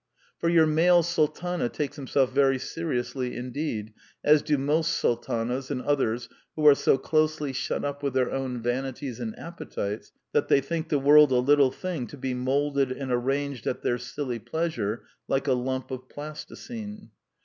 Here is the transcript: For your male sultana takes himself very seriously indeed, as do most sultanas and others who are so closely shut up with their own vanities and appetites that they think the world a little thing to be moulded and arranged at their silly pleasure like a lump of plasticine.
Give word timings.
For 0.39 0.49
your 0.49 0.65
male 0.65 1.03
sultana 1.03 1.69
takes 1.69 1.95
himself 1.95 2.31
very 2.31 2.57
seriously 2.57 3.35
indeed, 3.35 3.93
as 4.23 4.41
do 4.41 4.57
most 4.57 4.93
sultanas 4.93 5.69
and 5.69 5.79
others 5.79 6.27
who 6.55 6.65
are 6.65 6.73
so 6.73 6.97
closely 6.97 7.53
shut 7.53 7.85
up 7.85 8.01
with 8.01 8.15
their 8.15 8.31
own 8.31 8.63
vanities 8.63 9.19
and 9.19 9.37
appetites 9.37 10.11
that 10.31 10.47
they 10.47 10.59
think 10.59 10.89
the 10.89 10.97
world 10.97 11.31
a 11.31 11.35
little 11.35 11.69
thing 11.69 12.07
to 12.07 12.17
be 12.17 12.33
moulded 12.33 12.91
and 12.91 13.11
arranged 13.11 13.67
at 13.67 13.83
their 13.83 13.99
silly 13.99 14.39
pleasure 14.39 15.03
like 15.27 15.45
a 15.45 15.53
lump 15.53 15.91
of 15.91 16.09
plasticine. 16.09 17.11